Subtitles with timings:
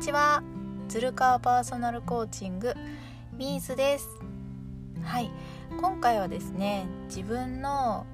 [0.00, 0.42] にちは。
[0.88, 2.72] 鶴川パーソナルコーチング
[3.36, 4.08] ミーズです。
[5.02, 5.30] はい。
[5.78, 8.06] 今回はですね自分の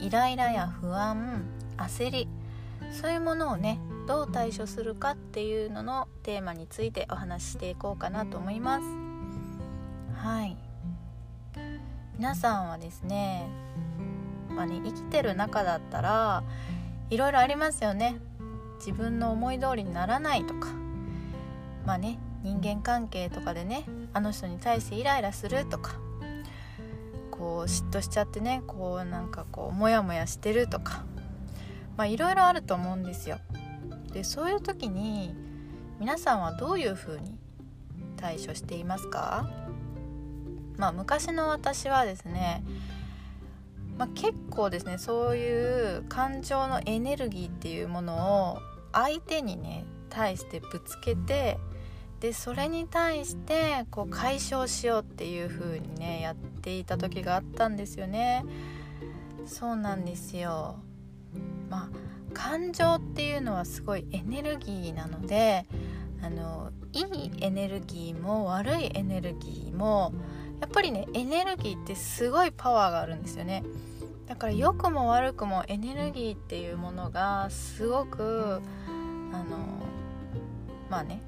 [0.00, 1.42] イライラや不安
[1.78, 2.28] 焦り
[2.92, 8.84] そういうものをねどう対処するかっていうののテーマについてお話ししていこうかなと思います。
[10.14, 10.56] はい。
[12.16, 13.48] 皆さんはですね
[14.48, 16.44] まあね生きてる中だったら
[17.10, 18.20] いろいろありますよね。
[18.78, 20.68] 自分の思い通りにならないとか
[21.86, 25.94] まあね人間関係とかでねあの人に対してイライラするとか
[27.30, 31.04] こう嫉妬しちゃってねこうなんかこうモヤモヤしてるとか
[31.96, 33.38] まあいろいろあると思うんですよ。
[34.12, 35.34] でそういう時に
[36.00, 37.38] 皆さんはどういうふうに
[38.16, 39.48] 対処していますか？
[40.76, 42.64] まあ昔の私はですね、
[43.96, 48.58] まあ、結構ですねそういう感情のエネルギーっていうものを
[48.92, 51.58] 相手にね対してぶつけて
[52.20, 58.44] でそれに対してこう解消しようっていう風にねやっていた時があったんですよね。
[59.46, 60.76] そうなんですよ。
[61.68, 61.88] まあ
[62.32, 65.66] 感情っていうのはすごいエネルギーなので
[66.22, 70.12] あのいいエネルギーも悪いエネルギーも
[70.60, 73.62] やっぱりねエネルギーってすごいパワーがあるんですよね。
[74.26, 78.60] だから良くも悪くもエネルギーっていうものがすごく
[79.32, 79.44] あの
[80.90, 81.20] まあね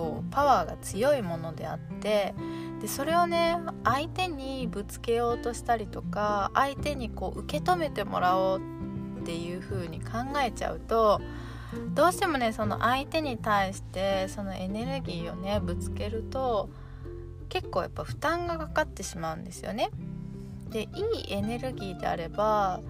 [0.00, 2.34] こうパワーが強いものであって
[2.80, 8.60] でそれをね相手にぶつけようとしたりとか相手にこう受け止めてもらおう
[9.20, 10.08] っていう風に考
[10.42, 11.20] えちゃうと
[11.94, 16.70] どうしてもねその相手に対してそのエネルギーをねぶつけると
[17.50, 19.90] 結構やっぱ負担がかかってしまうんですよね。
[20.70, 20.86] でい
[21.28, 22.80] いエネルギーであれば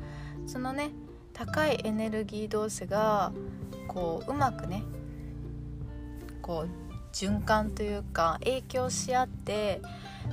[0.47, 0.91] そのね
[1.33, 3.33] 高いエネルギー同士が
[3.89, 4.85] こううまくね
[6.43, 6.80] こう
[7.13, 9.81] 循環というか影響し合って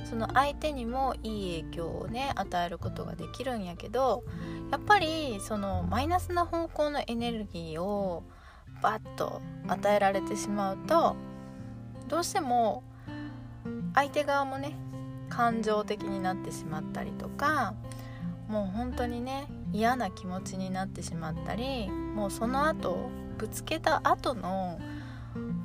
[0.04, 4.24] その相手にもいい影響をね与えることができるんやけど
[4.70, 8.22] やっぱりそのマイナスな方向のエネルギーを
[8.82, 11.16] バッと与えられてしまうと
[12.08, 12.82] どうしても
[13.94, 14.76] 相手側もね
[15.28, 17.74] 感情的になってしまったりとか
[18.48, 24.80] もう本当にね嫌な気持ちになってしまったりもうその後ぶつけた後の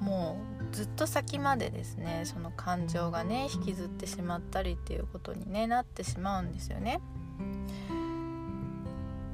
[0.02, 7.00] もうずっと先までですねその感情がね引きずってしまったりっていうことに、ね、なってしまうんですよね。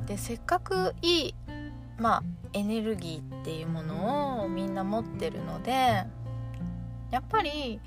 [0.06, 1.36] でせっかくいい、
[1.98, 2.24] まあ、
[2.54, 5.72] エネルギーっていうものをみんな持ってるので
[7.12, 7.80] やっぱり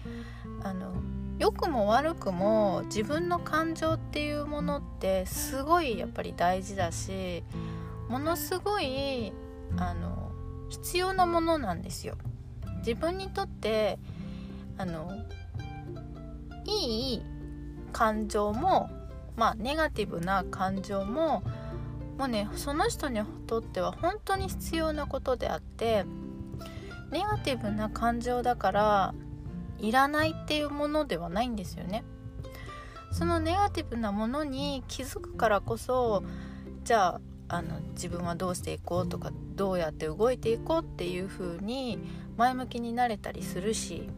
[0.62, 0.94] あの
[1.38, 7.42] 良くも悪くも自分の感情っていうものってすごいやっぱり大事だし
[8.08, 9.32] ものすごい
[9.76, 10.30] あの
[10.70, 12.16] 必要なものなんですよ。
[12.86, 13.98] 自分にとって
[14.76, 15.10] あの
[16.64, 17.22] いい
[17.92, 18.90] 感情も
[19.36, 21.42] まあネガティブな感情も
[22.18, 26.04] もうねその人にとっては本当に必要なことであって
[27.10, 29.14] ネガティブな感情だから
[29.78, 32.04] いらないっていうものではないんですよね。
[33.10, 36.24] そのネガティブなものに気づくからこそ
[36.84, 37.20] じゃあ
[37.52, 41.98] あの自分はどうしていこうとかどうやって動いていこうっていう風に
[42.38, 44.08] 前向きになれたりするし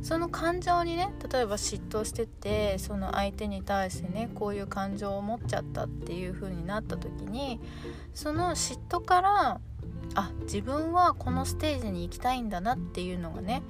[0.00, 7.60] その感情にね例えば嫉妬しててその相手に対してねこういう感情を持っちゃったっていう風になった時に
[8.14, 9.60] その嫉妬から
[10.14, 13.62] あ自分はこのステージに行きたいんだなっていうのがね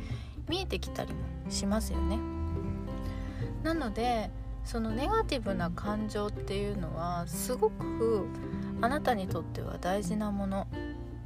[0.49, 1.19] 見えてきたりも
[1.51, 2.19] しますよね。
[3.65, 4.31] なので
[4.65, 8.27] そのネガティブな感情っていうのはすごく
[8.81, 10.67] あなたにとっては大事なもの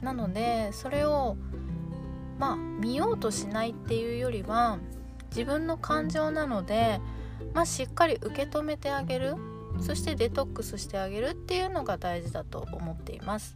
[0.03, 1.37] なのでそれを
[2.39, 4.79] まあ見ようとしないっていうよりは
[5.31, 7.01] 自分の感情なので、
[7.55, 9.37] まあ、しっかり受け止めてあげる
[9.81, 13.55] そしてデトックスしてあげるっていうのが大事だと思っています。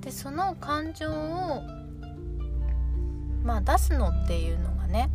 [0.00, 1.62] でその感情を
[3.44, 5.10] まあ出すのっていうのがね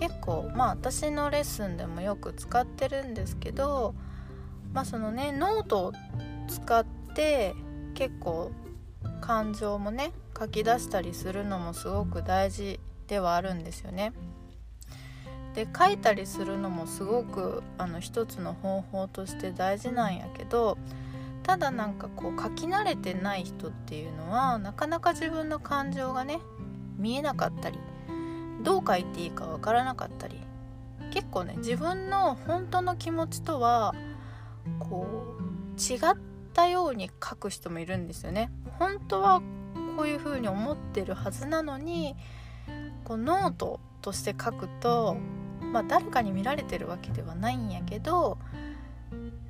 [0.00, 3.94] 結構まあ私のレッスンでもよく使ってるんですけど
[4.72, 5.92] まあそのねノートを
[6.48, 7.54] 使って
[7.92, 8.50] 結構
[9.20, 14.12] 感情もね書き出したりするのもすごく大事ではあるんですよね。
[15.54, 20.78] で書いたりするのもすごくあの一つの方法として大事なんやけど
[21.42, 26.38] ただなんかこう書き慣れてない人っていうのはなかなか自分の感情がね
[26.96, 27.78] 見えなかったり
[28.62, 30.38] どう書いていいかわからなかったり
[31.12, 33.94] 結構ね自分の本当の気持ちとは
[34.78, 35.06] こ
[35.38, 35.40] う
[35.80, 36.00] 違っ
[36.52, 38.50] たように書く人もいるんですよね。
[38.78, 39.40] 本当は
[39.96, 42.16] こういうふうに思ってるはずなのに
[43.04, 45.16] こうノートとして書くと、
[45.60, 48.38] まあ、誰かに見られてるわけではないんやけど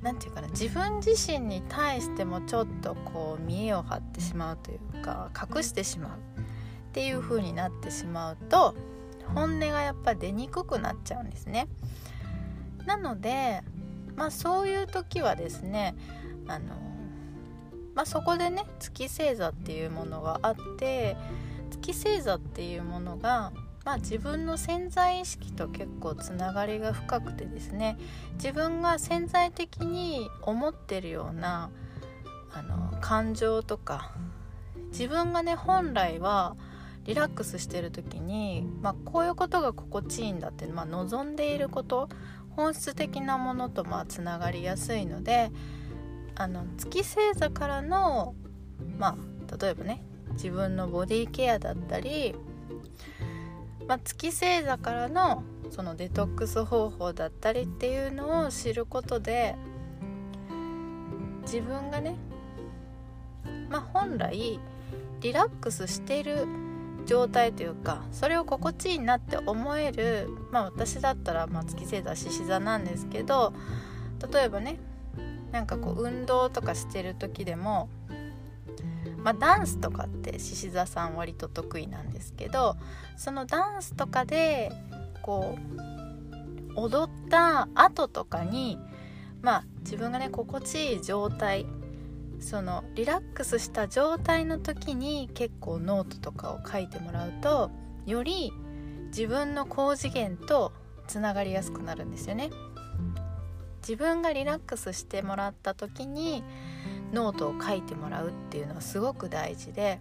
[0.01, 6.43] 何て言うかな自分自身に対してもちょっとこう見栄を張ってしまうというか隠してしまうっ
[6.91, 8.75] ていう風になってしまうと
[9.33, 11.67] 本音がやっぱ出にくくなっちゃうんですね。
[12.85, 13.61] なので
[14.15, 15.95] まあそういう時はですね
[16.47, 16.75] あの、
[17.93, 21.15] まあ、そこでね月星座っていうものがあって
[21.69, 23.51] 月星座っていうものが
[23.83, 27.97] まあ、自分の潜在意識と結構つながりが深くてですね
[28.35, 31.71] 自分が潜在的に思ってるような
[32.53, 34.11] あの感情とか
[34.91, 36.55] 自分がね本来は
[37.05, 42.09] リラックスしてる時に、まあ、こういうことが心地いいんだって、まあ、望んでいること
[42.51, 45.51] 本質的なものとまあつながりやすいので
[46.35, 48.35] あの月星座からの
[48.97, 49.17] ま
[49.49, 50.03] あ例えばね
[50.33, 52.35] 自分のボディケアだったり
[53.91, 59.55] まあ、月星座からのそのデトックス方法だったりっていうのを知ることで
[61.41, 62.15] 自分がね、
[63.69, 64.61] まあ、本来
[65.19, 66.47] リラックスしてる
[67.11, 73.51] 状態というかそれを心地いいなって思える、まあ、私だったら、まあ、月星座獅子座なんですけど
[74.31, 74.79] 例えばね
[75.51, 77.89] なんかこう運動とかしてる時でも
[79.17, 82.75] まあ、ダンスとかって獅子座さん割と得意なんですけど
[83.17, 84.71] そのダンスとかで
[85.21, 85.59] こ
[86.75, 88.79] う踊った後とかに
[89.41, 91.67] まあ自分がね心地いい状態
[92.41, 97.71] そのリラックスした状態の時に結構ノートとかを書いてもらうと
[98.05, 98.51] より
[99.07, 100.73] 自分の高次元と
[101.07, 102.49] つながりやすくなるんですよね。
[103.81, 106.43] 自分がリラックスしてもらった時に
[107.11, 109.99] ノートを書いてもらうっていうのはすごく大事で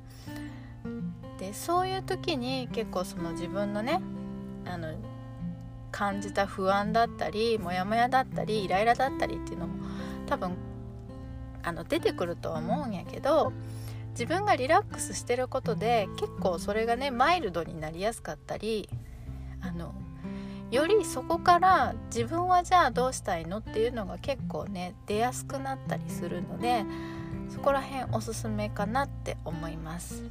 [1.38, 4.00] でそういう時に結構その自分のね
[4.66, 4.94] あの
[5.90, 9.75] 感じた不安だったりモヤモヤだったりイライラだったりっていうのも
[10.26, 10.52] 多分
[11.62, 13.52] あの出てくるとは思うんやけど
[14.10, 18.88] 自分がリラックスしてることで結構それがねマイルドになりやすかったり
[19.60, 19.94] あの
[20.70, 26.84] よりそこから自分はじゃあどうしたいのっていうのが結構ね出やすくなったりするので
[27.48, 30.22] そこら辺おすすめかなって思います。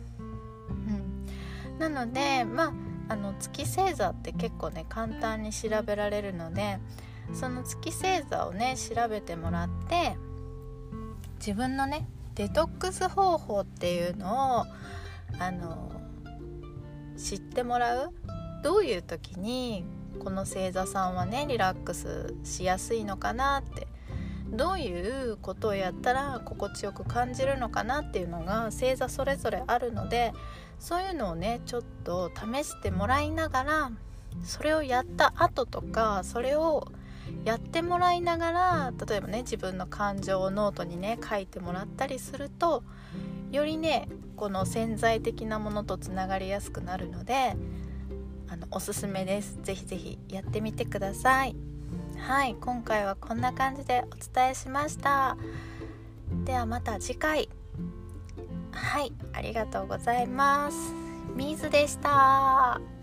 [0.70, 2.74] うん、なのでまあ
[3.10, 6.80] あの月星座って結構ね簡単に調べられるので
[7.34, 10.16] その月星座をね調べてもらって
[11.40, 12.06] 自分のね
[12.36, 14.66] デトックス方法っていうのを
[15.40, 15.92] あの
[17.18, 18.14] 知ってもらう？
[18.64, 19.84] どういう時に
[20.20, 23.88] この星座さんはねリラックスしやすいのかなって？
[24.52, 30.34] どういうことをやったら心地よく感じるのかなっていうのが星座それぞれあるので
[30.80, 33.92] そういうのをねちょっと試してもらいながら
[34.44, 36.88] それをやった後とかそれを
[37.46, 42.84] やってもらいながら例えばね自分の感情をノートにね書いてもらったりすると
[43.52, 47.56] よりねこの潜在的なものとつながりやすくなるので
[48.50, 49.60] あのおすすめです。
[49.62, 51.56] ぜひぜひやってみてください。
[52.18, 55.38] はい今回はこんな感じでお伝えしました。
[56.46, 57.50] ではまた次回。
[58.72, 60.94] はいありがとうございます。
[61.36, 62.99] みーずでした。